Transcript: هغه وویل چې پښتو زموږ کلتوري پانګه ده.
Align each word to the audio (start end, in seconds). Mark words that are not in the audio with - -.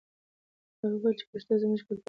هغه 0.79 0.87
وویل 0.97 1.15
چې 1.19 1.25
پښتو 1.31 1.53
زموږ 1.61 1.79
کلتوري 1.79 1.87
پانګه 1.89 1.97
ده. 1.97 1.99